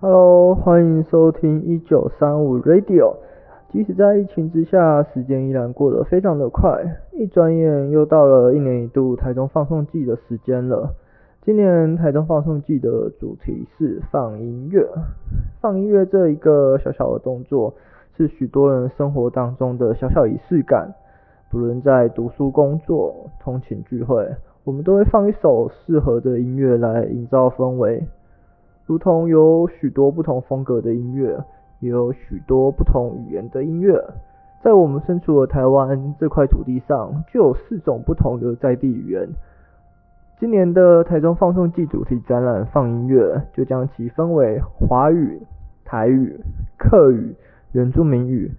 [0.00, 3.16] Hello，欢迎收听一九三五 Radio。
[3.72, 6.70] 即使在疫情之下，时间依然过得非常的快，
[7.14, 10.94] 一转眼又到了一年一度台中放送季的时间了。
[11.42, 14.88] 今年台中放送季的主题是放音乐。
[15.60, 17.74] 放音乐这一个小小的动作，
[18.16, 20.94] 是许多人生活当中的小小仪式感。
[21.50, 24.28] 不论在读书、工作、通勤、聚会，
[24.62, 28.06] 我们都会放一首适合的音乐来营造氛围。
[28.88, 31.38] 如同有许多不同风格的音乐。
[31.80, 34.04] 也有许多不同语言的音乐，
[34.64, 39.28] 在我们身处的台湾这块土地上，就有四种不同的在地语言。
[40.40, 45.40] 今年的台中放送季主题展览放音乐，就将其分为华语、
[45.84, 46.40] 台语、
[46.76, 47.36] 客语、
[47.70, 48.50] 原住民语，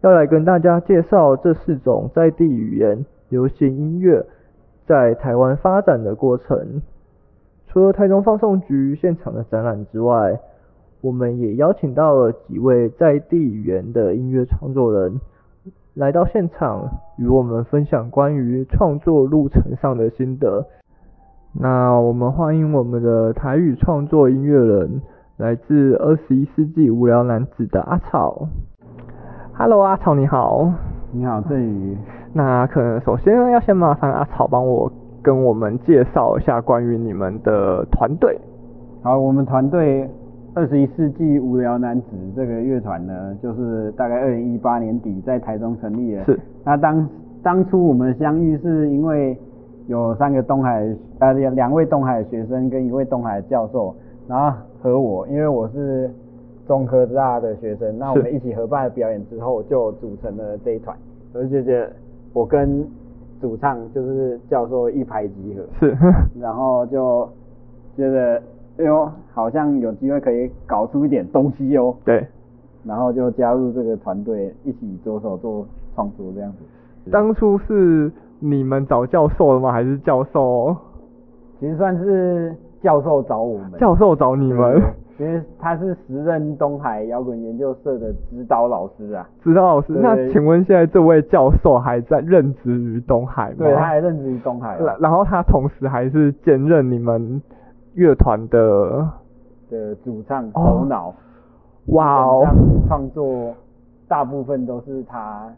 [0.00, 4.26] 要来跟大家介绍这四种在地语言流行音乐
[4.86, 6.82] 在台湾发展的过程。
[7.68, 10.38] 除了台中放送局现场的展览之外，
[11.02, 15.20] 我们也邀请到了几位在地语言的音乐创作人
[15.94, 20.66] 来到现场，与我们分享关于创作路程上的心得。
[21.52, 25.00] 那我们欢迎我们的台语创作音乐人，
[25.36, 28.48] 来自二十一世纪无聊男子的阿草。
[29.54, 30.72] Hello，阿草你好。
[31.12, 31.96] 你好，振宇。
[32.34, 34.92] 那可能首先要先麻烦阿草帮我
[35.26, 38.38] 跟我们介绍一下关于你们的团队。
[39.02, 40.08] 好，我们团队。
[40.54, 46.24] 二十一世纪无聊男子这个乐团呢，就是大概二零一八年底在台中成立的。
[46.24, 46.40] 是。
[46.64, 47.06] 那当
[47.42, 49.36] 当初我们相遇是因为
[49.86, 50.86] 有三个东海
[51.18, 53.94] 呃两两位东海的学生跟一位东海教授，
[54.26, 56.10] 然后和我，因为我是
[56.66, 60.96] 中科大的学生，那我们一起合办了表演之后，就组成了这一团。
[61.32, 61.92] 所以就觉得
[62.32, 62.82] 我跟
[63.40, 65.64] 主唱就是教授一拍即合。
[65.78, 65.96] 是。
[66.40, 67.28] 然后就
[67.96, 68.42] 觉得。
[68.78, 71.96] 哎呦，好像有机会可以搞出一点东西哦。
[72.04, 72.26] 对，
[72.84, 77.10] 然后就加入这个团队，一起着手做创作这样子。
[77.10, 79.72] 当初是你们找教授的吗？
[79.72, 80.76] 还是教授？
[81.58, 82.54] 其实算是
[82.86, 83.72] 教授找我们。
[83.80, 84.80] 教授找你们？
[85.18, 89.28] 因为他是时任东海摇滚研究社的指导老师啊。
[89.42, 93.56] 指导老师，那请问现在这位教授还在任职于东海吗？
[93.58, 94.78] 对，他还任职于东海。
[95.00, 97.42] 然后他同时还是兼任你们。
[97.96, 99.08] 乐团的
[99.70, 101.14] 的主唱头脑，
[101.86, 102.46] 哇哦，
[102.86, 103.54] 创作
[104.06, 105.50] 大部分都是他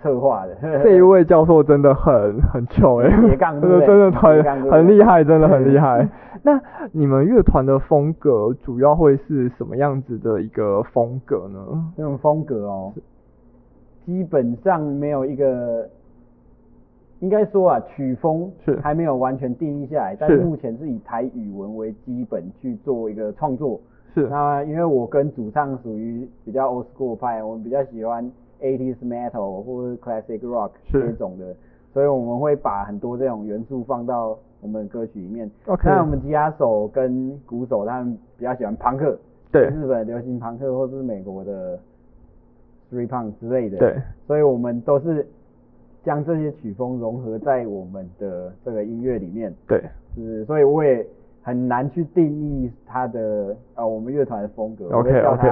[0.00, 0.54] 策划的。
[0.82, 3.10] 这一位教授真的很很糗哎，
[3.60, 6.08] 真的真的很很厉害，真的很厉害。
[6.42, 6.60] 那
[6.92, 11.58] 你们乐团的风格主要会是什么样子的一个风格呢？
[11.96, 12.92] 那种风格哦，
[14.04, 15.88] 基本上没有一个。
[17.20, 23.80] 应该说啊，曲风是还没有完全定义下来，但是目前是以台语文为基本去做一个创作。
[24.14, 24.28] 是。
[24.28, 28.30] 那因为我跟主唱属于比较 old school 派，我们比较喜欢
[28.60, 31.54] 80s metal 或者 classic rock 这种的，
[31.92, 35.50] 所以我们会把很多这种元素放到我们的歌曲里面。
[35.66, 35.82] OK。
[35.84, 39.18] 那我们吉他手跟鼓手他们比较喜欢朋克，
[39.52, 41.78] 对，日本流行朋克或是美国的
[42.92, 43.96] three punk 之类的，对，
[44.26, 45.26] 所以我们都是。
[46.04, 49.82] 将这些曲风融合在我们的这个音乐里面，对，
[50.14, 51.04] 是，所以我也
[51.42, 54.88] 很难去定义它的呃我们乐团的风格。
[54.96, 55.48] OK OK，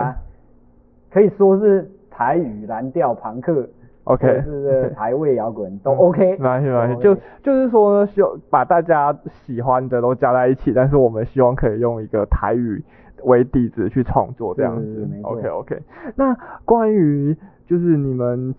[1.10, 3.68] 可以说是台语蓝调朋克
[4.04, 12.84] ，OK，是台味摇滚都 OK，没关系没关系，就就是说呢，希望把大家喜欢的都加在一起，但是我们希望可以用一个台语
[13.24, 15.08] 为底子去创作这样子。
[15.22, 15.82] OK OK，
[16.14, 17.36] 那关于
[17.66, 18.54] 就是你们。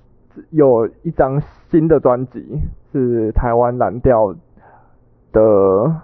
[0.49, 2.59] 有一张新的专辑
[2.91, 4.35] 是台湾蓝调
[5.31, 6.01] 的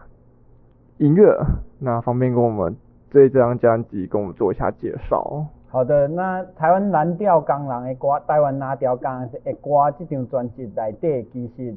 [1.00, 1.38] 音乐，
[1.79, 2.73] 那方便跟我们
[3.09, 5.47] 对这张专辑跟我们做一下介绍。
[5.72, 11.74] 好的，那台湾蓝调工人的歌，台湾蓝调工人的歌，这张专辑内底其实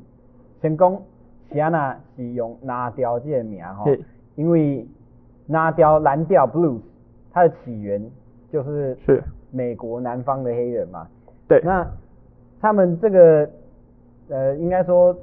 [0.61, 1.01] 先讲，
[1.53, 3.85] 是安那是用蓝调这个名吼，
[4.35, 4.85] 因为
[5.47, 6.81] 蓝调蓝调 blues
[7.31, 8.05] 它的起源
[8.51, 9.23] 就是是
[9.53, 11.07] 美国南方的黑人嘛，
[11.49, 11.87] 对，那。
[12.61, 13.51] 他们这个，
[14.31, 15.15] 呃，应该说，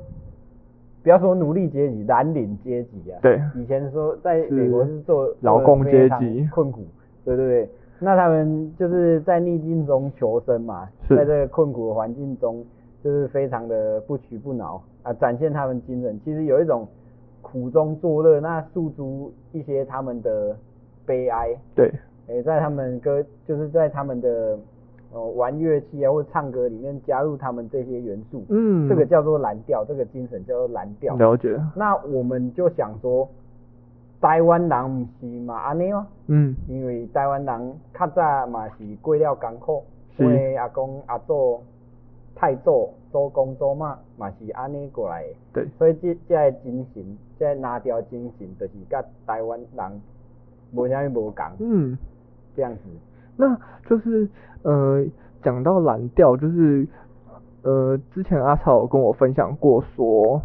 [1.02, 3.18] 不要说奴隶阶级，蓝领阶级啊。
[3.20, 3.42] 对。
[3.56, 6.86] 以前说在美国是做劳工阶级，困苦，
[7.26, 7.70] 对对对。
[8.02, 12.66] 那他们就是在逆境中求生嘛，在这个困苦的环境中，
[13.04, 16.20] 就是非常的不屈不挠啊，展现他们精神。
[16.26, 16.88] 其实有一种
[17.42, 20.58] 苦中作乐，那诉诸一些他们的
[21.06, 21.56] 悲哀。
[21.76, 21.92] 对。
[22.28, 24.58] 诶，在他们歌，就是在他们的。
[25.14, 31.18] 哦，玩乐器啊，或唱歌里面加入他们这些元素，嗯，这个叫做蓝调，这个精神叫做蓝调。
[31.18, 31.60] 了解。
[31.76, 33.28] 那我们就想说，
[34.22, 36.08] 台湾人毋是嘛安尼吗？
[36.28, 39.84] 嗯，因为台湾人较早嘛是过了艰苦，
[40.16, 41.60] 所以阿公阿祖、
[42.36, 45.34] 太祖、祖公祖妈嘛是安尼过来的。
[45.54, 50.02] 对，所以这这个精神，这个拿掉精神，就是甲台湾人
[50.74, 51.46] 无啥物无共。
[51.60, 51.98] 嗯，
[52.56, 52.82] 这样子。
[53.36, 53.58] 那
[53.90, 54.30] 就是
[54.62, 55.04] 呃，
[55.42, 56.88] 讲到蓝调，就是
[57.64, 60.40] 呃，之前阿草有跟我分享过说。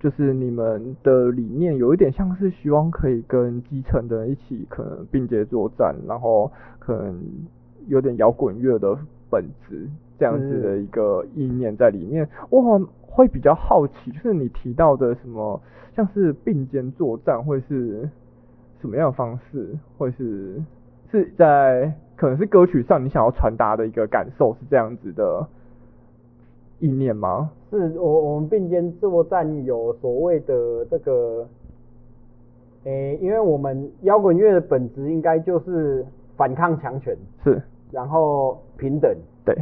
[0.00, 7.20] 就是你们的理念有一点像是希望可以跟基层的人一起可能并肩作战，然后可能
[7.88, 8.96] 有点摇滚乐的
[9.28, 12.28] 本质这样子的一个意念在里面。
[12.48, 15.60] 我会比较好奇，就是你提到的什么
[15.96, 18.08] 像是并肩作战会是
[18.80, 19.76] 什么样的方式？
[19.96, 20.62] 会是
[21.10, 25.44] 是在可能是歌曲上你想要传达的一个感受是这样子的
[26.80, 27.50] 意念吗？
[27.70, 31.46] 是我我们并肩作战有所谓的这个，
[32.84, 37.14] 诶、欸，因为我们摇滚乐的本质应该就是反抗强权，
[37.44, 37.60] 是，
[37.90, 39.14] 然后平等，
[39.44, 39.54] 对，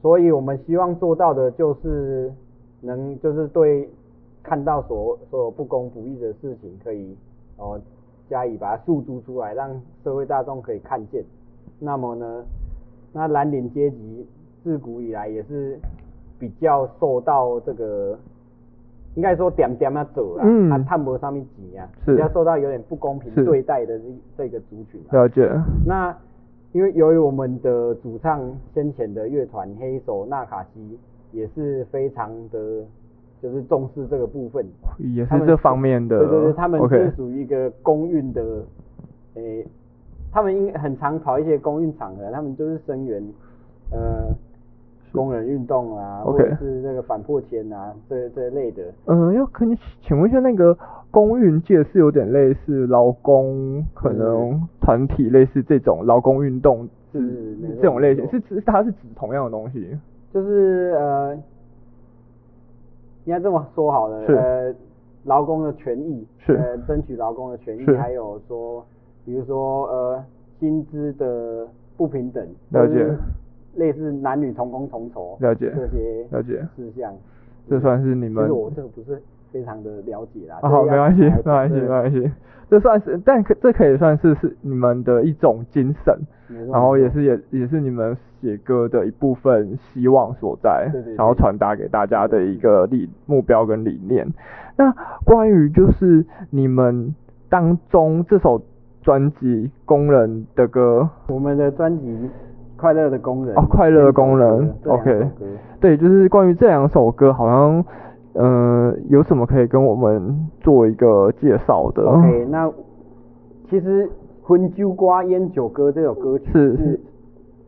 [0.00, 2.32] 所以我们希望做到的就是
[2.80, 3.86] 能就是对
[4.42, 7.14] 看到所所有不公不义的事情，可以
[7.58, 7.78] 哦
[8.30, 9.68] 加以把它诉诸出来，让
[10.02, 11.22] 社会大众可以看见。
[11.78, 12.44] 那么呢，
[13.12, 14.26] 那蓝领阶级
[14.64, 15.78] 自古以来也是。
[16.38, 18.16] 比较受到这个，
[19.14, 24.04] 应该说点点啊走啊，嗯，啊探博上面挤啊，是比较受到有点不公平对待的这
[24.36, 25.12] 这个族群，啊。
[25.12, 25.50] 了解。
[25.84, 26.16] 那
[26.72, 28.40] 因为由于我们的主唱
[28.72, 30.98] 先前的乐团黑手纳卡西
[31.32, 32.84] 也是非常的，
[33.42, 34.64] 就是重视这个部分，
[34.98, 36.18] 也是这方面的。
[36.18, 38.42] 对对对，他们是属于一个公运的，
[39.34, 39.66] 诶、
[40.30, 43.22] 他们应该很常跑一些公运场合，他们就是声援，
[43.90, 44.28] 呃。
[45.12, 48.82] 工人运动啊.或者是那个反破迁啊，这这类的。
[49.06, 50.76] 嗯，要可以请问一下，那个
[51.10, 59.96] 工运界是有点类似劳工可能团体，类似这种劳工运动，是这种类型，是指它是指同样的东西？
[60.32, 61.34] 就是呃，
[63.24, 64.74] 应该这么说好了，呃，
[65.24, 68.84] 劳工的权益是呃，争取劳工的权益，还有说，
[69.24, 70.24] 比如说呃，
[70.60, 71.66] 薪资的
[71.96, 73.08] 不平等，了解。
[73.78, 77.12] 类似男女同工同酬，了解这些了解事项，
[77.68, 78.44] 这算是你们。
[78.44, 80.58] 其实我这个不是非常的了解啦。
[80.62, 82.30] 好，没关系，没关系，没关系。
[82.68, 86.14] 这算是，但可这可以算是是你们的一种精神，
[86.70, 94.26] 然后也是也也是你们写歌的一部分希望所在，然后传达给大家的一个理目标跟理念。
[94.76, 94.92] 那
[95.24, 97.14] 关于就是你们
[97.48, 98.60] 当中这首
[99.00, 99.46] 专辑
[99.86, 102.28] 《工人的歌》，我们的专辑。
[102.78, 103.54] 快乐的工人。
[103.56, 105.28] 哦，快乐的工人，OK，
[105.80, 107.84] 对，就是关于这两首歌，好像，
[108.32, 112.72] 呃，有什么可以跟我们做一个介绍的？OK，那
[113.68, 114.06] 其实
[114.46, 116.98] 《薰酒瓜烟酒歌》这首歌曲是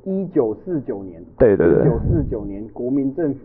[0.05, 3.41] 一九四九年，对对对，一九四九年国民政府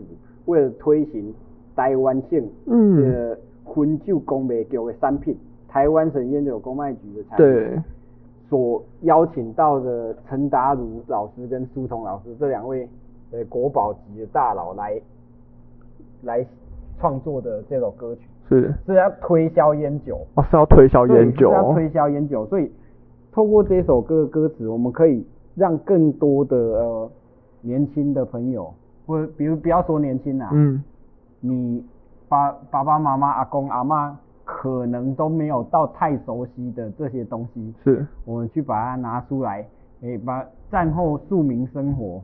[0.46, 1.34] 为了推行
[1.74, 2.40] 台湾省
[2.70, 3.36] 的
[3.66, 7.46] 薰酒工卖局的产品，嗯、台湾省烟酒公卖局的产品。
[7.46, 7.82] 对
[8.48, 12.88] 所邀请到的陈达儒老师跟苏童老师这两位
[13.32, 15.00] 呃国宝级的大佬来
[16.22, 16.46] 来
[16.98, 18.28] 创作的这首歌曲。
[18.48, 18.72] 是。
[18.86, 20.20] 是要推销烟酒。
[20.34, 22.70] 哦，是要推销烟酒，是要推销烟酒，所以
[23.32, 25.26] 透过这首歌的歌词，我们可以
[25.56, 27.10] 让更多的呃
[27.62, 28.72] 年轻的朋友，
[29.06, 30.82] 或者比如不要说年轻啊，嗯，
[31.40, 31.84] 你
[32.28, 34.14] 爸爸爸妈妈阿公阿嬷。
[34.46, 39.66] 可能都没有到太熟悉的这些东西，是我们去把它拿出来，
[40.02, 42.22] 诶，把战后庶民生活，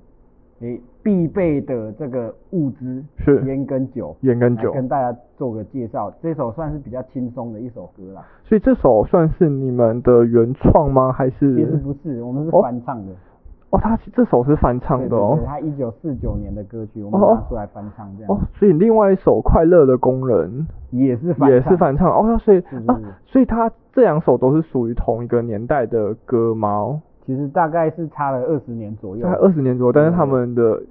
[0.61, 6.13] 诶，必备的这个物资是烟跟酒，烟跟酒，跟大家做个介绍。
[6.23, 8.25] 这首算是比较轻松的一首歌啦。
[8.45, 11.11] 所以这首算是你们的原创吗？
[11.11, 11.57] 还是？
[11.57, 13.13] 其实不是，我们是翻唱的。
[13.13, 13.17] 哦
[13.73, 15.35] 哦，他这首是翻唱的哦。
[15.35, 18.31] 对对对，他一九四九年的歌曲，我们拿出来翻唱这样。
[18.31, 22.11] 哦，所以另外一首《快乐的工人》也是翻唱，也是翻唱。
[22.11, 27.01] 哦，所以啊，所以他这两首都是属于同一个年代的歌吗？
[27.25, 29.27] 其实大概是差了二十年左右。
[29.27, 30.83] 差二十年左右，但是他们的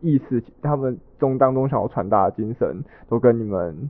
[0.00, 3.88] 意思，他们中当中想要传达的精神，都跟你们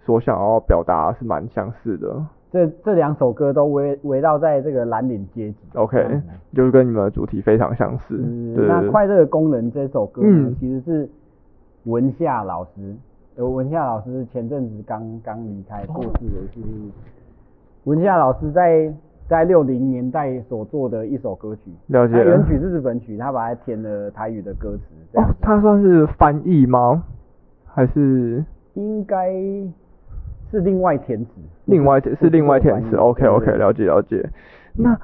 [0.00, 2.24] 所想要表达是蛮相似的。
[2.52, 6.22] 这这两首歌都围围绕在这个蓝领阶级，OK，
[6.54, 8.20] 就是跟你们的主题非常相似。
[8.22, 11.08] 嗯、对那《快乐的工人》这首歌呢，嗯、其实是
[11.84, 12.94] 文夏老师，
[13.34, 16.60] 呃，文夏老师前阵子刚刚离开过世的，是
[17.84, 18.94] 文夏老师在
[19.28, 21.72] 在六零年代所做的一首歌曲。
[21.88, 22.24] 了解了。
[22.24, 25.18] 原曲是日本曲，他把它填了台语的歌词。
[25.18, 27.02] 哦，他算是翻译吗？
[27.64, 28.44] 还是？
[28.74, 29.32] 应该。
[30.50, 31.30] 是另外填词，
[31.64, 34.28] 另外是另外填词，OK OK，了解了解。
[34.74, 34.98] 那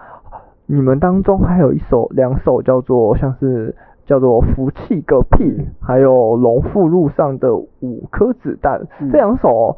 [0.66, 3.75] 你们当中还有一首两首叫做像是
[4.06, 9.76] 叫做福气个屁，还有龙富路上的五颗子弹，嗯、这两首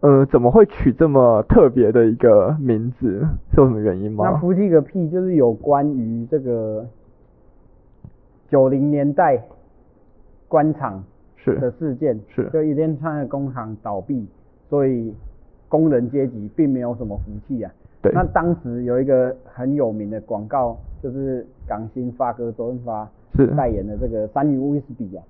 [0.00, 3.26] 呃怎么会取这么特别的一个名字？
[3.52, 4.24] 是有什么原因吗？
[4.28, 6.84] 那福气个屁就是有关于这个
[8.48, 9.40] 九零年代
[10.48, 11.04] 官场
[11.44, 14.26] 的事件，是，是就一连串的工厂倒闭。
[14.68, 15.14] 所以
[15.68, 17.72] 工人阶级并没有什么福气啊。
[18.02, 18.12] 对。
[18.12, 25.22] 那当时有一个很有名的广告，就是港星发哥周润发是代言的这个三鱼威士忌啊。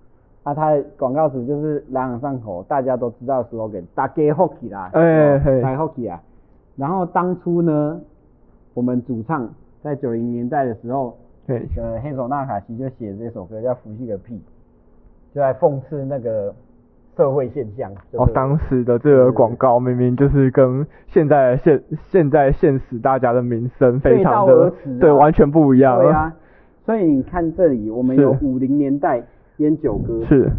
[0.45, 6.23] 那他的广告词就是朗朗上口，大家都知道 slogan，大家福气啦，哎，大家福气啊。
[6.77, 8.01] 然后当初呢，
[8.75, 9.49] 我们主唱
[9.83, 14.35] 在九零年代的时候，对，呃，黑手纳卡西就写这首歌叫《福气个屁》，
[15.35, 16.55] 就在讽刺那个。
[17.17, 21.81] 社会现象哦，当时的这个广告明明就是跟现在现
[22.11, 26.01] 现在现实大家的民生非常的对，完全不一样。
[26.01, 26.35] 对啊，
[26.85, 29.23] 所以你看这里，我们有五零年代
[29.59, 30.51] 烟酒歌，是。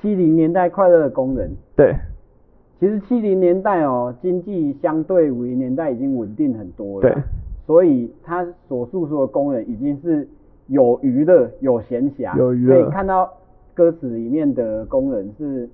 [0.00, 1.52] 七零年代快乐的工人。
[1.76, 1.94] 对，
[2.80, 7.08] 其实七零年代哦，经济相对五零年代已经稳定很多了。
[7.08, 7.22] 对，
[7.66, 10.26] 所以他所诉说的工人已经是
[10.66, 13.30] 有娱乐、有闲暇，有娱乐，可以看到。
[13.74, 15.68] 歌词里面的工人是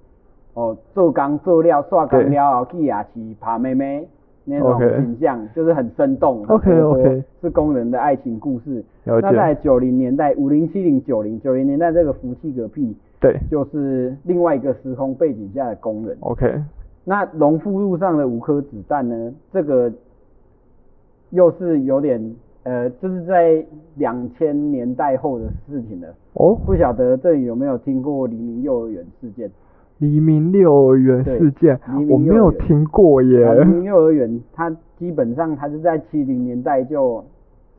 [0.55, 4.09] 哦，做工做料刷干料后去夜市爬妹妹
[4.45, 5.55] 那种形象，okay.
[5.55, 6.45] 就是很生动。
[6.47, 8.85] OK OK，是工人的爱情故事。
[9.05, 16.17] 那在九零年代，五零七零九零九零年代这个福气个屁，对，就是另外一个时空背景下的工人。
[16.21, 16.63] OK。
[17.05, 19.33] 那农夫路上的五颗子弹呢？
[19.53, 19.93] 这个
[21.31, 22.35] 又是有点。
[22.69, 23.65] 呃，这是在
[23.97, 26.09] 两千年代后的事情了。
[26.35, 29.51] 哦，不晓得这里有没有听过黎明幼儿园事件？
[29.97, 33.55] 黎明幼儿园事件，我没有听过耶。
[33.55, 37.25] 黎明幼儿园，它基本上它是在七零年代就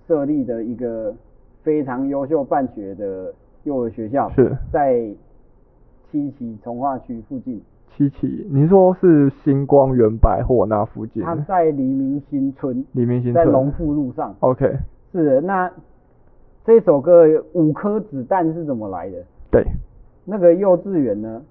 [0.08, 1.13] 设立的一个
[1.62, 3.31] 非常优秀办学的
[3.65, 5.08] 幼儿学校，是在
[6.10, 7.62] 七期从化区附近。
[7.96, 11.22] 七期，你说是星光源百货那附近？
[11.24, 14.36] 他在黎明新村，黎明新村在龙富路上。
[14.39, 14.77] OK，
[15.12, 15.41] 是的。
[15.41, 15.72] 那
[16.65, 19.17] 这首歌五颗子弹是怎么来的？
[19.51, 19.65] 对，
[20.25, 21.41] 那个幼稚园呢？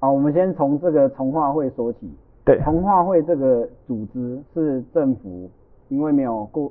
[0.00, 2.10] 好，我们先从这个重划会说起。
[2.44, 5.48] 对，重划会这个组织是政府
[5.88, 6.70] 因为没有够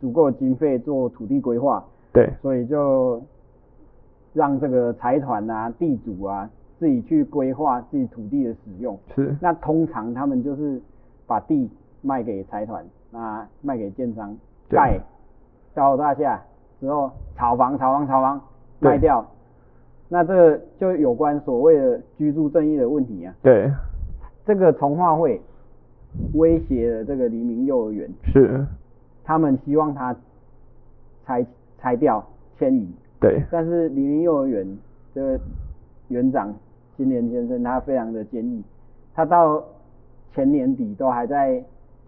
[0.00, 3.22] 足够经费做土地规划，对，所以就
[4.34, 6.50] 让这个财团啊、地主啊。
[6.78, 9.34] 自己去规划自己土地的使用，是。
[9.40, 10.80] 那通常他们就是
[11.26, 11.70] 把地
[12.02, 14.36] 卖给财团，那卖给建商
[14.68, 14.98] 盖
[15.74, 16.42] 高楼大厦
[16.80, 18.40] 之后炒房、炒房、炒房
[18.80, 19.24] 卖掉，
[20.08, 23.34] 那这个就有关所谓的居住正义的问题啊。
[23.42, 23.70] 对。
[24.46, 25.40] 这个从化会
[26.34, 28.66] 威胁了这个黎明幼儿园，是。
[29.24, 30.14] 他们希望他
[31.24, 31.46] 拆
[31.78, 32.22] 拆掉
[32.58, 33.42] 迁移，对。
[33.50, 34.76] 但是黎明幼儿园
[35.14, 35.40] 这个
[36.14, 36.54] 园长。
[36.96, 38.62] 金莲先生他非常的坚毅，
[39.12, 39.60] 他到
[40.32, 41.60] 前年底都还在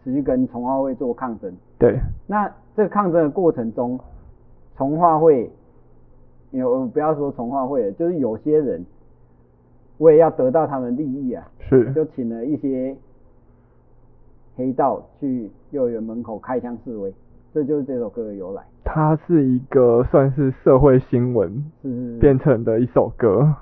[0.05, 1.53] 持续跟从化会做抗争。
[1.77, 1.99] 对。
[2.25, 3.99] 那这个抗争的过程中，
[4.77, 5.51] 从化会
[6.53, 8.87] 有不要说从化会了，就是有些人
[9.99, 12.97] 为了要得到他们利益啊，是就请了一些
[14.55, 17.13] 黑道去幼儿园门口开枪示威，
[17.53, 18.63] 这就是这首歌的由来。
[18.85, 23.53] 它是一个算是社会新闻，是变成的一首歌。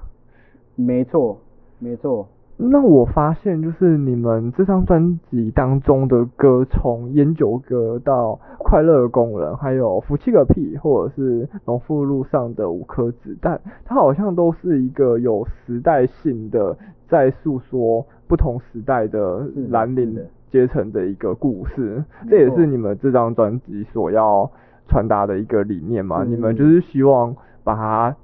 [0.76, 1.38] 没错，
[1.78, 2.28] 没错。
[2.56, 16.76] 那我发现，就是你们这张专辑当中的歌，从烟酒歌到快乐的工人，还有福气个屁，或者是农夫路上的五颗子弹，它好像都是一个有时代性的，
[17.08, 20.16] 在诉说不同时代的蓝领
[20.48, 22.04] 阶层的一个故事。
[22.30, 24.48] 这也是你们这张专辑所要
[24.86, 26.22] 传达的一个理念嘛？
[26.22, 28.16] 你们就是希望把它。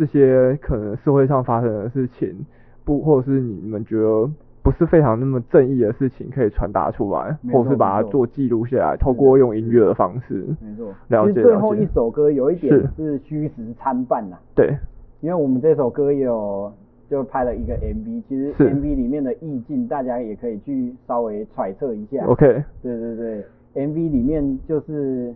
[0.00, 2.34] 这些可能社会上发生的事情，
[2.86, 4.30] 不，或者是你们觉得
[4.62, 10.46] 不是非常那么正义的事情，可以传达出来，或者是把它做记录下来，透过用音乐的方式。
[10.58, 11.34] 没错，了解。
[11.34, 14.38] 其实最后一首歌有一点是虚实参半呐。
[14.54, 14.74] 对，
[15.20, 16.72] 因为我们这首歌有
[17.10, 22.24] 就拍了一个 MV，其实 MV 里面的意境大家也可以去稍微揣测一下。
[22.24, 22.64] OK。
[22.82, 25.34] 对对对，MV 里面就是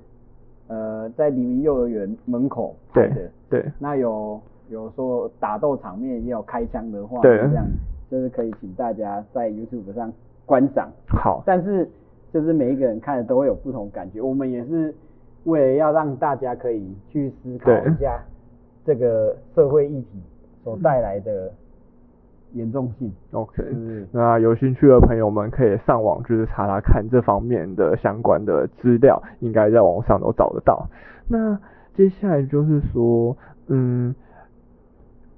[0.69, 3.15] 呃在黎明幼儿园门口拍的。
[3.51, 3.61] 对。
[3.61, 4.41] 对那有。
[4.69, 7.67] 有说打斗场面，也有开枪的画面，对，这样
[8.11, 10.11] 就是可以请大家在 YouTube 上
[10.47, 10.91] 观赏。
[11.07, 11.89] 好，但是
[12.33, 14.21] 就是每一个人看的都会有不同感觉。
[14.21, 14.95] 我们也是
[15.45, 18.19] 为了要让大家可以去思考一下
[18.85, 20.23] 这个社会议题
[20.63, 21.53] 所带来的
[22.53, 23.13] 严重性。
[23.33, 23.63] OK，
[24.13, 30.89] 那有兴趣的朋友们可以上网就是查查看这方面的相关的资料，应该在网上都找得到。
[31.29, 31.59] 那
[31.95, 34.15] 接下来就是说，嗯。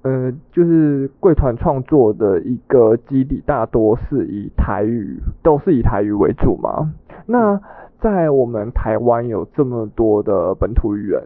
[0.07, 6.93] 呃，就是贵团创作的一个基底，大多是以台语，都是以台语为主嘛。
[7.25, 7.59] 那
[7.99, 11.21] 在我们台湾有这么多的本土语言，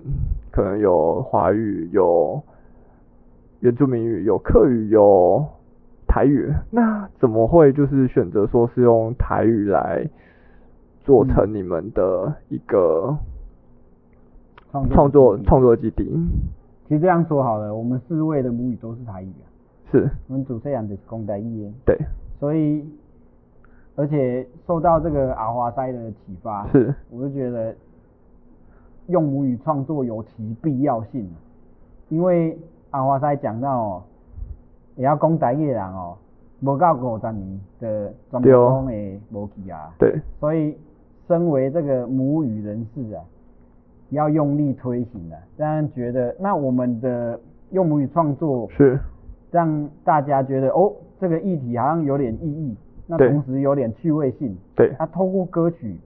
[0.51, 2.41] 可能有华语、有
[3.59, 5.45] 原住民语、有客语、有
[6.07, 10.09] 台语，那怎么会就是选择说是用台语来
[11.03, 13.15] 做成你们的一个
[14.89, 16.09] 创作创作基底？
[16.91, 19.47] 其实这样说好了，我们四位的母语都是台语啊。
[19.89, 20.09] 是。
[20.27, 21.71] 我们主持人的是讲台语。
[21.85, 21.97] 对。
[22.37, 22.85] 所以，
[23.95, 26.93] 而且受到这个阿华塞的启发，是。
[27.09, 27.73] 我就觉得
[29.07, 31.33] 用母语创作有其必要性。
[32.09, 34.03] 因为阿华塞讲到哦，
[34.97, 36.17] 也要讲台语的人哦，
[36.59, 39.93] 无到五十年的专门讲的无去啊。
[39.97, 40.19] 对。
[40.41, 40.75] 所以，
[41.25, 43.23] 身为这个母语人士啊。
[44.11, 47.39] 要用力推行的，这样觉得，那我们的
[47.71, 48.99] 用母语创作是
[49.49, 52.75] 让大家觉得哦，这个议题好像有点意义，
[53.07, 54.55] 那同时有点趣味性。
[54.75, 54.93] 对。
[54.99, 55.97] 那透过歌曲，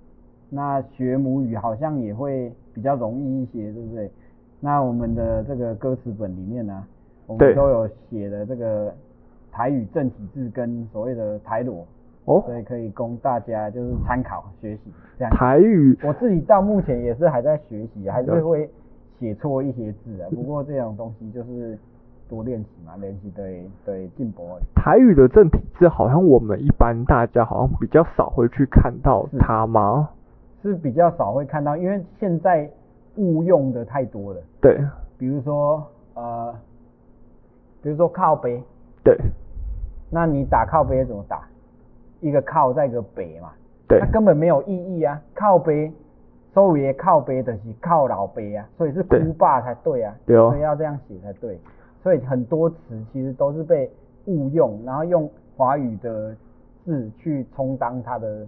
[0.50, 4.10] 那学母语好像也会比较容易一些，对不对？
[4.60, 6.84] 那我们的这个歌词本里面呢，
[7.28, 8.94] 我们都有写的这个
[9.52, 11.86] 台语正体字跟所谓的台罗。
[12.25, 15.34] 哦，所以可以供大家就是参考学习这样。
[15.34, 18.70] 台语，我自己到目前也是还在学习，还是会
[19.20, 20.27] 写错一些字啊。
[20.34, 21.77] 不过这种东西就是
[22.27, 24.44] 多练习嘛，练习对对进步。
[24.75, 30.10] 台语的正体字好像我们一般大家好像比较少会去看到它吗？
[30.63, 32.67] 是，比较少会看到，因为现在
[33.17, 34.41] 误用的太多了。
[34.60, 34.79] 对，
[35.15, 36.55] 比如说呃，
[37.84, 38.60] 比如说靠背。
[39.03, 39.15] 对，
[40.10, 41.48] 那你打靠背怎么打？
[42.27, 43.51] 一个靠在一个北嘛，
[43.88, 45.22] 对，它根本没有意义啊。
[45.34, 45.91] 靠北，
[46.53, 51.60] 所谓的靠背的是靠老背啊，所以是哭爸才对啊，对哦，所以要这样写才对。
[52.01, 52.76] 所以很多词
[53.13, 53.91] 其实都是被
[54.26, 56.36] 误用，然后用华语的
[56.84, 58.47] 字去充当它的。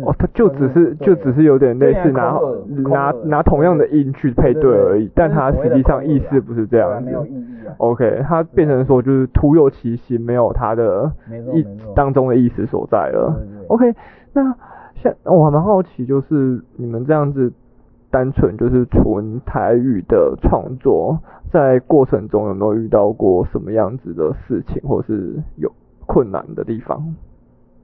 [0.00, 2.38] 哦，它就只是就只是有点类似拿
[2.88, 7.10] 拿拿同样的音去配对而已，但它实际上意思不是这样子。
[7.76, 11.12] OK，它变成说就是徒有其形，没有它的
[11.52, 11.62] 意
[11.94, 13.38] 当中的意思所在了。
[13.68, 13.94] OK，
[14.32, 14.56] 那
[14.94, 17.52] 像我还蛮好奇，就是你们这样子
[18.10, 21.18] 单纯就是纯台语的创作，
[21.50, 25.70] 在过程中有没有遇到过什么样子的事情，或是有
[26.06, 27.14] 困难的地方？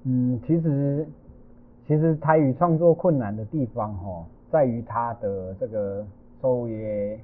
[0.06, 1.06] 嗯，其实。
[1.88, 6.04] 其实台语创作困难的地方，哦，在于它的这个
[6.38, 7.18] 所谓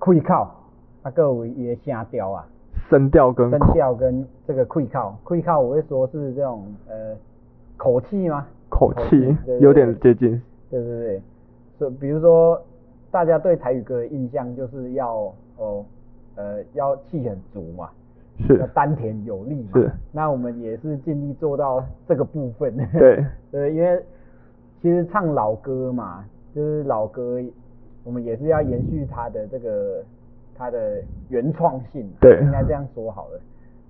[0.00, 0.48] 气口，
[1.02, 2.46] 啊，各位一个声调啊，
[2.88, 7.16] 声调跟声调跟这个气口，气口我会说是这种呃
[7.76, 8.46] 口气吗？
[8.68, 10.40] 口气有点接近。
[10.70, 11.22] 对对对，
[11.78, 12.62] 所以比如说
[13.10, 15.84] 大家对台语歌的印象就是要哦
[16.36, 17.90] 呃要气很足嘛。
[18.46, 19.70] 是丹田有力嘛？
[19.74, 19.90] 是。
[20.12, 22.76] 那我们也是尽力做到这个部分。
[22.92, 23.24] 对。
[23.50, 24.00] 对，因为
[24.80, 26.24] 其实唱老歌嘛，
[26.54, 27.42] 就是老歌，
[28.04, 30.04] 我们也是要延续它的这个
[30.54, 32.08] 它的原创性。
[32.20, 32.40] 对。
[32.42, 33.40] 应该这样说好了。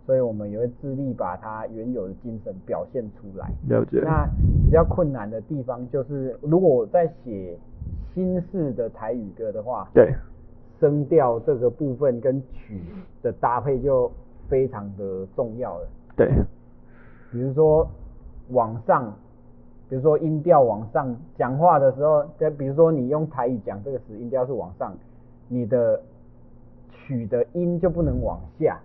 [0.07, 3.51] 所以我们也会致力把它原有的精神表现出来。
[3.69, 4.01] 了解。
[4.03, 4.27] 那
[4.65, 7.59] 比较困难的地方就是，如果我在写
[8.15, 10.15] 新式的台语歌的话，对。
[10.81, 12.81] 声调这个部分跟曲
[13.23, 14.11] 的搭配就。
[14.49, 16.33] 非常的重要的，对，
[17.31, 17.87] 比如说
[18.49, 19.13] 往上，
[19.89, 24.97] 比如说音调往上，讲话的时候，再比如说你用台语讲这个词，音调是往上，
[25.49, 26.01] 你的
[26.91, 28.81] 曲的音就不能往下，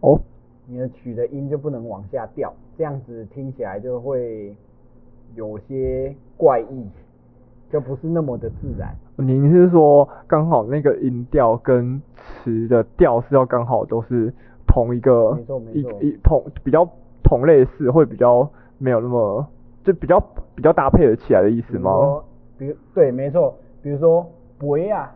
[0.00, 0.20] 哦，
[0.66, 4.54] 你的曲的音就不能往下掉，这样子听起来就会
[5.36, 6.88] 有些怪异，
[7.70, 8.92] 就不是那么的自然。
[9.16, 12.02] 你是说刚好那个音调跟
[12.42, 14.34] 词的调是要刚好都是？
[14.70, 15.36] 同一个
[15.74, 16.88] 一一同比较
[17.24, 19.44] 同类似，会比较没有那么
[19.84, 20.20] 就比较
[20.54, 21.90] 比较搭配的起来的意思吗？
[22.56, 24.24] 比如对，没错，比如说
[24.58, 25.10] 杯啊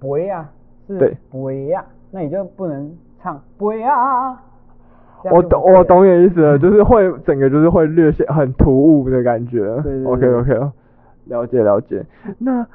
[0.00, 0.50] 杯啊
[0.86, 4.40] 是杯啊，那你就不能唱杯啊。
[5.30, 9.60] 我懂我懂你的意思了，就是会整个就是会略显很突兀的感觉。
[9.82, 10.70] 对对对 OK OK，
[11.26, 12.04] 了解了解。
[12.38, 12.66] 那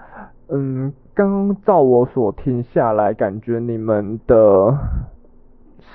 [0.50, 4.78] 嗯，刚刚照我所听下来，感觉你们的。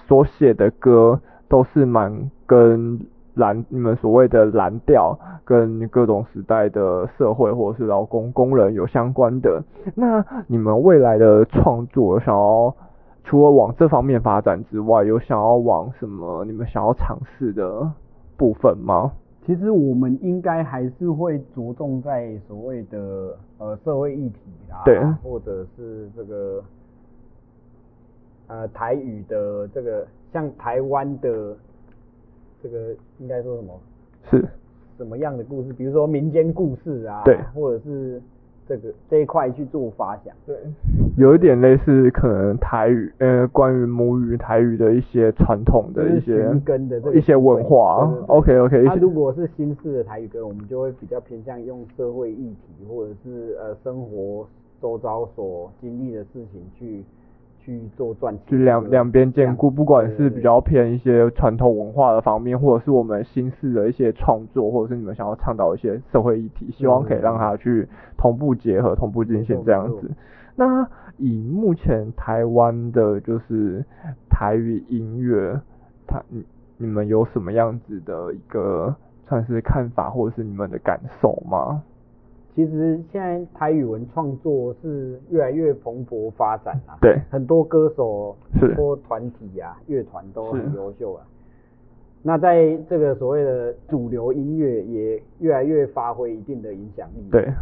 [0.07, 3.01] 所写的歌都是蛮跟
[3.35, 9.62] 蓝你们所谓的蓝调跟各种时代的社会或者是劳工工人有相关的。
[9.94, 12.75] 那你们未来的创作想要
[13.25, 17.90] 除了往这方面发展之外，有想要往什么你们想要尝试的
[18.37, 19.11] 部分吗？
[19.47, 26.62] 其实我们应该还是会着重在所谓的呃社会议题啊，对，或者是这个
[28.47, 31.57] 呃台语的这个像台湾的
[32.63, 33.81] 这个应该说什么？
[34.31, 34.45] 是
[34.97, 35.73] 什么样的故事？
[35.73, 38.21] 比如说民间故事啊，对，或者是。
[38.67, 40.57] 这个这一块去做发想，对，
[41.19, 48.11] 有一点类似可能台语，呃，关于母语台语的一些传统的一些根的一些文化。
[48.27, 48.83] OK OK。
[48.85, 54.49] 那如果是新式的台语歌，我们就会比较偏向用社会议题或者是呃生活
[54.81, 57.05] 周遭所经历的事情去。
[57.64, 70.11] 去做赚钱，就两两边兼顾，不管是比较偏一些传统文化的方面，或者是我们新式的一些创作，或者是你们想要倡导一些社会议题，希望可以让它去同步结合、同步进行这样子。
[70.57, 73.83] 那以目前台湾的，就是
[74.29, 75.59] 台语音乐，
[76.07, 76.44] 它你
[76.77, 78.94] 你们有什么样子的一个
[79.27, 81.83] 算是看法，或者是你们的感受吗？
[82.55, 91.27] 其实现在台语文创作是越来越蓬勃发展啊，对，很多歌手、很多团体啊、乐团都很优秀啊。
[92.23, 97.29] 那在这个所谓的主流音乐也越来越发挥一定的影响力。
[97.29, 97.53] 对，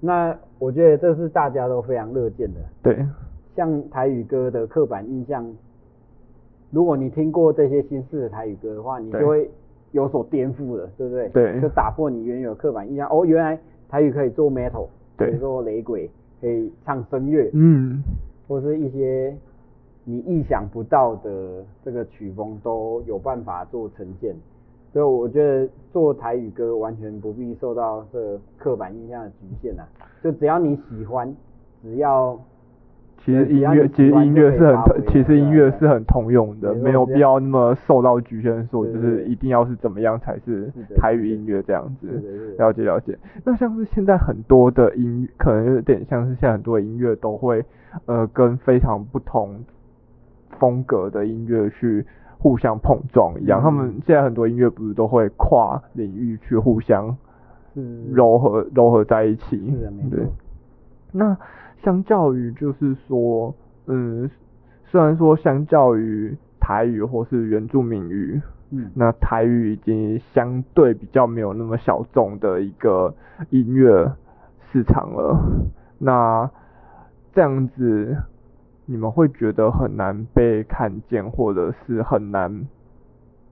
[0.00, 2.60] 那我觉得这是大家都非常乐见的。
[2.84, 3.04] 对，
[3.56, 5.44] 像台语歌的刻板印象，
[6.70, 9.50] 如果你听过这些新式的台语歌的话，你就会
[9.90, 11.28] 有所颠覆了，对不对？
[11.30, 13.08] 对，就打破你原有刻板印象。
[13.10, 13.58] 哦，原来。
[13.88, 18.02] 台语可以做 metal，可以做雷鬼，可以唱声乐，嗯，
[18.48, 19.36] 或是一些
[20.04, 24.34] 你意想不到的这个曲风都有办法做呈现，
[24.92, 29.86] 所以我觉得做台语歌完全不必受到这个刻板印象的局限啊，
[30.22, 31.34] 就只要你喜欢，
[31.82, 32.38] 只要。
[33.26, 42.06] 其实音乐，其实音乐是很，其实音乐是很通用的，没有必要那么受到局限，说就是一定要是怎么样才是台语音乐这样子。
[42.56, 43.18] 了解了解。
[43.42, 47.64] 那像是现在很多的音，可能有点像是现在很多的音乐都会，
[48.04, 49.58] 呃，跟非常不同
[50.60, 52.06] 风格的音乐去
[52.38, 53.60] 互相碰撞一样。
[53.60, 57.08] 他们现在很多音乐不是都会跨领域去互相
[58.14, 59.76] 糅合糅合在一起？
[60.12, 60.24] 对。
[61.10, 61.36] 那。
[61.82, 63.54] 相较于就是说，
[63.86, 64.30] 嗯，
[64.84, 73.14] 虽然说相较于台语或是原住民语，嗯，那台语已经相对比较没有那么小众的一个
[73.50, 74.12] 音乐
[74.72, 75.38] 市场了。
[75.98, 76.50] 那
[77.32, 78.16] 这样子，
[78.86, 82.66] 你们会觉得很难被看见，或者是很难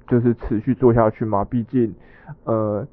[0.08, 1.44] 就是持续做下去吗？
[1.44, 1.94] 毕竟，
[2.44, 2.86] 呃。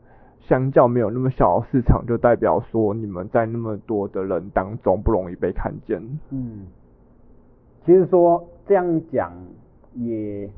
[0.52, 6.02] 相较没有那么小的市场，就代表说你们在那么多的人当中不容易被看见。
[6.30, 6.68] 嗯，
[7.86, 9.32] 其实说这样讲
[9.94, 10.50] 也，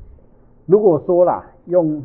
[0.66, 2.02] 如果说啦，用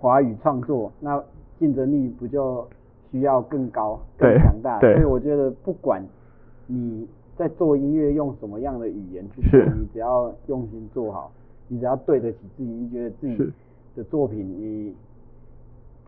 [0.00, 1.22] 华语创作，那
[1.60, 2.66] 竞争力不就
[3.12, 4.80] 需要更高、更强大？
[4.80, 6.04] 所以我觉得不管
[6.66, 11.30] 你在做音乐用什么样的语言去做，你只要用心做好，
[11.68, 13.52] 你只要对得起自己，你觉得自己
[13.94, 14.92] 的作品你。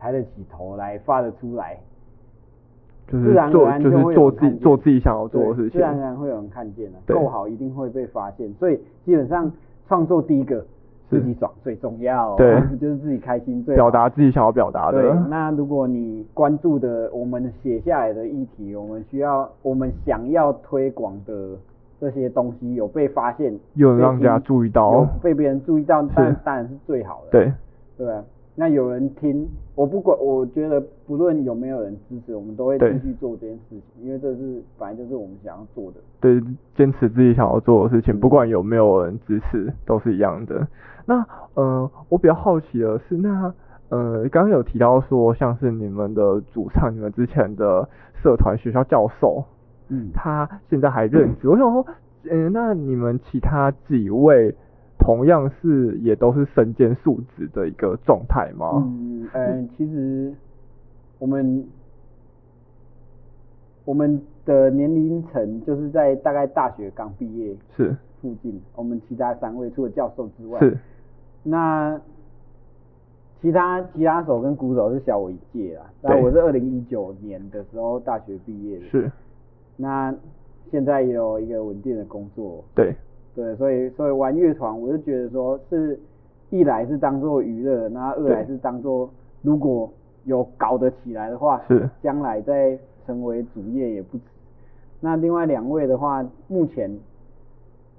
[0.01, 1.77] 抬得起头来，发得出来，
[3.07, 8.51] 就是做，自然而然就会就是做自己做自己想要做的事情，自然而然会有人看见的，够好一定会被发现。
[8.55, 9.51] 所以基本上
[9.87, 10.65] 创作第一个
[11.07, 14.99] 自己爽最重要，对， 就是自己开心最表达自己想要表达的。
[14.99, 21.49] 对，那如果你关注的我们写下来的议题，我们需要我们想要推广的
[21.99, 27.29] 这些东西有被发现，有让大家注意到，被别人注意到，当然当然是最好的。
[27.29, 27.53] 对，
[27.97, 28.23] 对吧？
[28.53, 35.97] 那有人听，我不管，我觉得不论有没有人支持，我们都会继续做这件事情，因为这是本来就是我们想要做的。
[36.19, 36.41] 对，
[36.75, 40.67] 坚持自己想要做的事情，不管有没有人支持，都是一样的。
[41.05, 43.53] 那呃，我比较好奇的是，那
[43.89, 47.87] 呃，刚刚有提到说，像是你们的主唱，你们之前的
[48.21, 49.43] 社团学校教授，
[49.87, 51.47] 嗯，他现在还任职。
[51.47, 51.85] 嗯、我想说，
[52.29, 54.53] 嗯、呃，那你们其他几位？
[55.03, 58.83] 同样是也都是身兼数职的一个状态吗？
[58.85, 60.33] 嗯，呃，其实
[61.17, 61.67] 我们
[63.83, 68.61] 我们的年龄层就是在大概大学刚毕业是附近。
[68.75, 70.77] 我们其他三位除了教授之外，是
[71.43, 71.99] 那
[73.41, 75.83] 其他吉他手跟鼓手是小我一届啦。
[76.01, 78.85] 那对我是二零一九年的时候大学毕业的。
[78.85, 79.11] 是。
[79.75, 80.15] 那
[80.69, 82.63] 现在也有一个稳定的工作。
[82.75, 82.95] 对。
[83.33, 85.99] 对，所以所以玩乐团，我就觉得说是，
[86.49, 89.09] 一来是当做娱乐，那二来是当做
[89.41, 89.89] 如果
[90.25, 94.23] 有搞得起来的话，是将来再成为主业也不迟。
[94.99, 96.91] 那另外两位的话，目前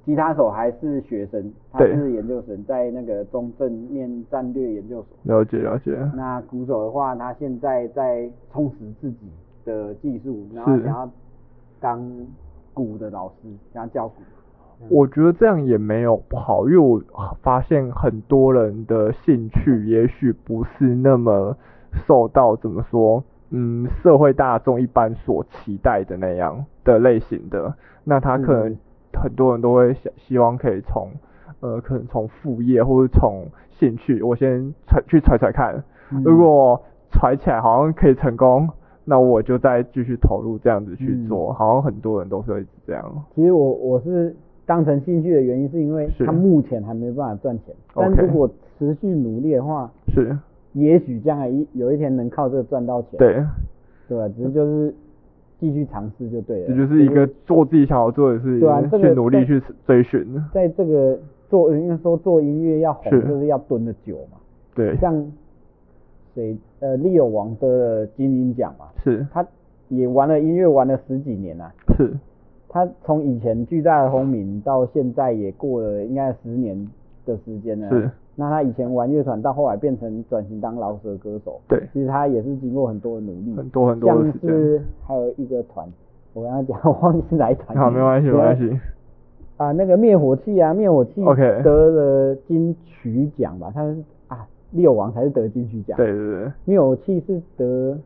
[0.05, 5.35] 吉他手还是学生，他是研究生，在那个中正念战略研究所。
[5.35, 5.97] 了解了解。
[6.15, 9.31] 那鼓手的话，他现在在充实自己
[9.65, 11.11] 的技术，然后想要
[11.81, 12.09] 当
[12.75, 14.17] 鼓的老师，想要教鼓。
[14.91, 17.03] 我觉得这样也没有不好，因为我
[17.43, 21.57] 发现很多人的兴趣也许不是那么
[22.07, 28.77] 受到怎么说，嗯，社会大众一般所期待的那样的类型的，那他可能
[29.15, 31.09] 很多人都会想希望可以从
[31.61, 35.83] 呃，可能从副业或者从兴趣，我先揣去揣揣看，
[36.25, 38.69] 如果揣起来好像可以成功，
[39.05, 43.25] 那我就再继续投入这样子去做，好像很多人都是会这样。
[43.35, 44.35] 其实我我是。
[44.73, 50.35] 当成兴趣的原因是因为他目前还没办法赚钱，但如果持续努力的话，是，
[50.73, 53.19] 也许将来一有一天能靠这个赚到钱。
[53.19, 53.45] 对，
[54.09, 54.27] 对吧？
[54.35, 54.95] 只是就是
[55.61, 56.69] 继续尝试就对了。
[56.69, 60.27] 这就是一个做自己想要做的事情，对啊，去努力去追寻。
[60.55, 61.19] 在这个
[61.51, 64.39] 做，应该说做音乐要红，就是要蹲得久嘛。
[64.75, 65.31] 对，像
[66.35, 69.47] 谁呃，Leo 王的金鹰奖嘛，是，他
[69.91, 72.11] 也玩了音乐玩了十几年了，是。
[72.73, 76.89] 他从以前巨大的轰鸣到现在也过了应该十年
[77.27, 77.89] 的时间了。
[77.91, 78.11] 是。
[78.35, 81.61] 那他以前玩乐团到后来变成转型当饶舌歌手。
[81.69, 81.79] 对。
[81.93, 83.55] 其实他也是经过很多的努力。
[83.55, 84.49] 很多很多的时间。
[84.49, 85.87] 像是还有一个团，
[86.33, 87.77] 我跟他讲，我忘记是哪一团。
[87.77, 88.81] 好，没关系，没关系。
[89.59, 91.23] 啊，那个灭火器啊，灭火器
[91.63, 93.71] 得了金曲奖吧？
[93.75, 95.95] 他是啊，六王才是得金曲奖。
[95.99, 96.53] 对对对。
[96.65, 97.99] 灭火器是得。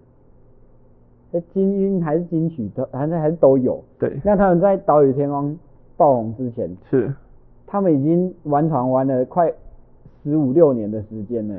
[1.53, 3.83] 金音还是金曲都，反正还是都有。
[3.99, 4.19] 对。
[4.25, 5.57] 那他们在岛屿天光
[5.97, 7.13] 爆红之前，是。
[7.67, 9.53] 他们已经玩团玩了快
[10.23, 11.55] 十五六年的时间呢，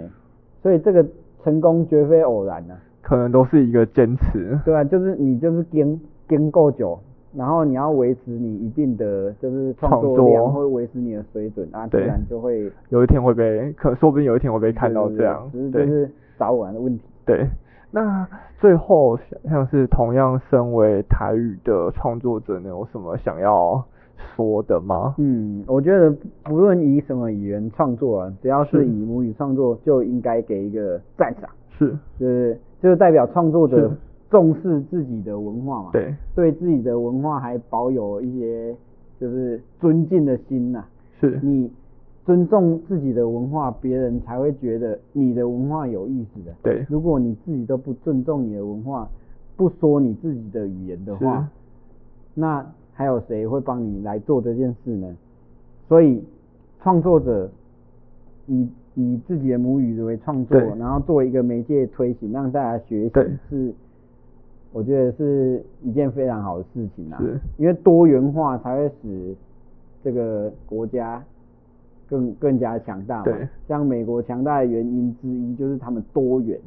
[0.63, 1.05] 所以这个
[1.43, 2.79] 成功绝非偶然啊。
[3.01, 4.57] 可能都是一个坚持。
[4.65, 6.97] 对啊，就是你就是跟跟够久，
[7.35, 15.49] 然后你要维持你一定的就是创作量，或者维持你的水准啊，自然就会有一天会被，可说不定有一天会被看到这样。
[15.51, 17.03] 只是就是早晚的问题。
[17.25, 17.45] 对。
[17.91, 18.27] 那
[18.59, 23.83] 最后像是同样身为台语的创作者，你有什么想要
[24.17, 25.15] 说的吗？
[25.17, 31.49] 嗯，我觉得不论以什么语言创作啊，只要是以母语创作，就应该给一个赞赏。
[31.77, 33.91] 是，就是就是代表创作者
[34.29, 35.89] 重视自己的文化嘛。
[35.93, 38.75] 对，对自己的文化还保有一些
[39.19, 40.83] 就是尊敬的心呐。
[41.19, 41.71] 是，你。
[42.27, 46.53] 尊重自己的文化，别人才会觉得你的文化有意思的。
[46.61, 49.07] 对，如果你自己都不尊重你的文化，
[49.55, 51.49] 不说你自己的语言的话，
[52.33, 55.15] 那还有谁会帮你来做这件事呢？
[55.87, 56.21] 所以，
[56.81, 57.49] 创作者
[58.47, 63.13] 以以自己的母语为创作，然后作为一个媒介推行，让大家学习，
[63.49, 63.73] 是
[64.73, 67.17] 我觉得是一件非常好的事情啊。
[67.21, 69.33] 是，因为多元化才会使
[70.03, 71.23] 这个国家。
[72.07, 73.23] 更更加强大嘛。
[73.23, 76.59] 对，像美国强大的原因之一就是他们多元。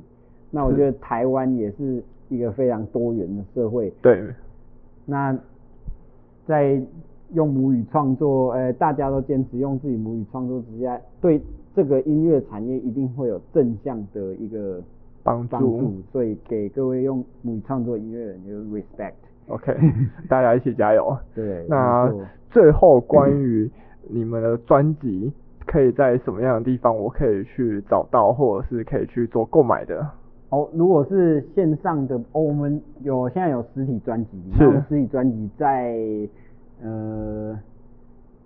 [0.50, 3.92] 那我觉得台湾也是一个非常多元的社会。
[4.03, 4.22] 对。
[5.07, 5.37] 那
[6.46, 6.81] 在
[7.33, 11.40] 用母语创作，呃，大家都坚持用自己母语创作之下，对
[11.74, 14.83] 这个音乐产业一定会有正向的一个
[15.22, 15.92] 帮助。
[16.12, 19.14] 所以给各位用母语创作音乐人就是 respect。
[19.46, 19.72] OK，
[20.29, 21.16] 大家一起加油。
[21.35, 21.64] 对。
[21.68, 22.12] 那
[22.50, 23.70] 最后关于。
[24.08, 25.32] 你们的专辑
[25.66, 30.04] 可以在什么样的地方，我可以去找到，或者是可以去做购买的？
[30.48, 35.96] 哦，如果是线上的，哦，我们有现在有实体专辑，是实体专辑在
[36.82, 37.56] 呃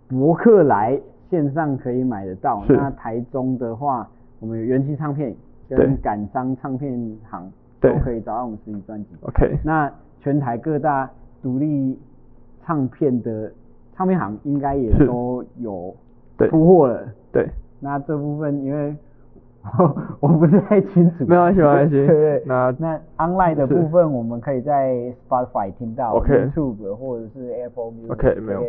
[0.08, 2.62] 博客来线上可以买得到。
[2.68, 4.06] 那台中的话，
[4.40, 5.34] 我们有元气唱片
[5.68, 6.92] 跟感伤唱片
[7.30, 9.10] 行都可以找到我们实体专辑。
[9.22, 9.90] OK，那
[10.20, 11.10] 全台各大
[11.42, 11.98] 独立
[12.62, 13.50] 唱片的。
[13.94, 15.94] 唱片行应该也都有
[16.50, 17.02] 出货了。
[17.32, 17.48] 对，
[17.80, 18.94] 那这部分因为
[19.78, 21.24] 我 我不是太清楚。
[21.24, 22.06] 没关系，没关系。
[22.44, 24.94] 那那 online 的部分，我们可以在
[25.28, 28.60] Spotify 听到，YouTube 或者是 Apple Music、OK，没有。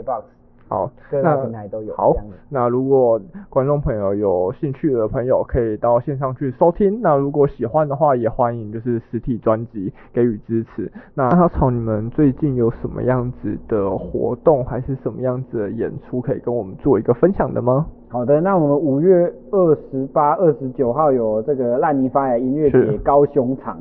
[0.67, 1.95] 好，各大平台都有。
[1.95, 2.15] 好，
[2.49, 7.01] 那如果观众朋友有兴趣的朋友，可以到线上去收听。
[7.01, 10.91] 那如果喜欢的话，也欢迎就是实体专辑给予支持。
[11.13, 17.85] 那阿草，你们最近有什么样子的活动，还是什么样子的演出，可以跟我们做一个分享的吗？
[18.07, 23.79] 好的，那我们五月二十八、二十九号有这个烂泥发芽音乐节高雄场。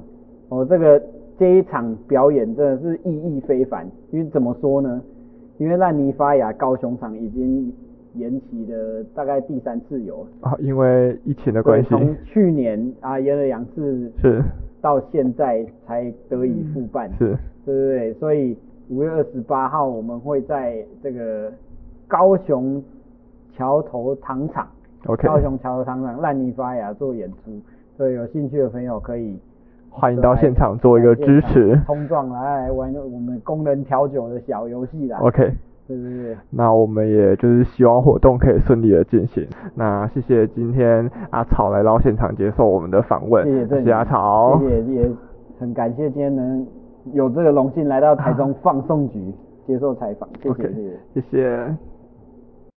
[0.51, 1.01] 哦，这个
[1.38, 5.01] 这一场表演真的是意义非凡，因为怎么说呢？
[5.59, 7.73] 因为烂泥发芽高雄场已经
[8.14, 10.27] 延期了大概第三次有。
[10.40, 14.43] 啊，因为疫情的关系，从去年啊延了两次，是。
[14.81, 18.55] 到现在才得以复办，是，对对对，所以
[18.90, 21.51] 五月二十八号我们会在这个
[22.07, 22.85] 高雄
[23.57, 24.69] 桥头糖厂
[25.07, 27.59] ，OK，高雄桥头糖厂烂泥发芽做演出，
[27.97, 29.38] 所以有兴趣的朋友可以
[29.97, 35.53] 欢迎到现场做一个支持，冲撞来，来玩我们工人调酒的小游戏啦，OK。
[35.87, 39.47] 对对对，那我们也就是希望活动可以顺利的进行。
[39.75, 45.11] 那谢谢今天阿草来到现场接受我们的访问，谢谢，谢谢阿草，谢谢也
[45.61, 46.67] 很感谢今天能
[47.13, 49.33] 有这个荣幸来到台中放送局
[49.67, 50.71] 接受采访，谢谢谢谢。
[50.71, 51.94] Okay, 谢谢。